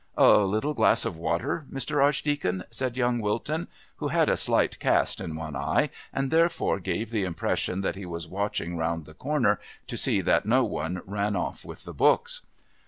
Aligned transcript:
"A 0.17 0.39
little 0.39 0.73
glass 0.73 1.05
of 1.05 1.15
water, 1.15 1.67
Mr. 1.71 2.03
Archdeacon?" 2.03 2.63
said 2.71 2.97
young 2.97 3.19
Wilton, 3.19 3.67
who 3.97 4.07
had 4.07 4.29
a 4.29 4.35
slight 4.35 4.79
cast 4.79 5.21
in 5.21 5.35
one 5.35 5.55
eye, 5.55 5.91
and 6.11 6.31
therefore 6.31 6.79
gave 6.79 7.11
the 7.11 7.23
impression 7.23 7.81
that 7.81 7.95
he 7.95 8.07
was 8.07 8.27
watching 8.27 8.77
round 8.77 9.05
the 9.05 9.13
corner 9.13 9.59
to 9.85 9.95
see 9.97 10.19
that 10.21 10.47
no 10.47 10.63
one 10.63 11.03
ran 11.05 11.35
off 11.35 11.63
with 11.63 11.83
the 11.83 11.93
books. 11.93 12.41